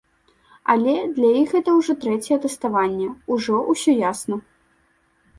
Але 0.73 0.93
для 1.17 1.27
іх 1.41 1.51
гэта 1.57 1.75
ўжо 1.79 1.93
трэцяе 2.05 2.37
тэставанне, 2.45 3.05
ужо 3.35 3.59
ўсё 3.75 3.91
ясна. 3.99 4.35